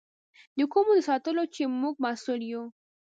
د 0.57 0.59
کومو 0.73 0.91
د 0.95 0.99
ساتلو 1.09 1.43
چې 1.55 1.63
موږ 1.81 1.95
مسؤل 2.05 2.41
یو. 2.53 2.63